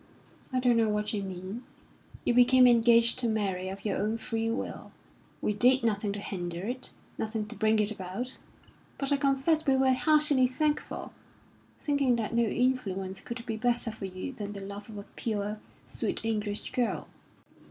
"I 0.51 0.59
don't 0.59 0.77
know 0.77 0.89
what 0.89 1.13
you 1.13 1.21
mean. 1.21 1.61
You 2.25 2.33
became 2.33 2.65
engaged 2.65 3.19
to 3.19 3.29
Mary 3.29 3.69
of 3.69 3.85
your 3.85 3.99
own 3.99 4.17
free 4.17 4.49
will; 4.49 4.91
we 5.43 5.53
did 5.53 5.83
nothing 5.83 6.11
to 6.13 6.19
hinder 6.19 6.61
it, 6.65 6.89
nothing 7.19 7.45
to 7.49 7.55
bring 7.55 7.77
it 7.77 7.91
about. 7.91 8.39
But 8.97 9.11
I 9.11 9.17
confess 9.17 9.67
we 9.67 9.77
were 9.77 9.93
heartily 9.93 10.47
thankful, 10.47 11.13
thinking 11.79 12.15
that 12.15 12.33
no 12.33 12.41
influence 12.45 13.21
could 13.21 13.45
be 13.45 13.57
better 13.57 13.91
for 13.91 14.05
you 14.05 14.33
than 14.33 14.53
the 14.53 14.61
love 14.61 14.89
of 14.89 14.97
a 14.97 15.03
pure, 15.15 15.59
sweet 15.85 16.25
English 16.25 16.71
girl." 16.71 17.07